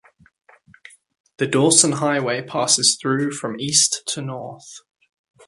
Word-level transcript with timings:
The 1.37 1.45
Dawson 1.45 1.91
Highway 1.91 2.41
passes 2.41 2.97
through 2.99 3.33
from 3.33 3.59
east 3.59 4.01
to 4.07 4.23
north. 4.23 4.79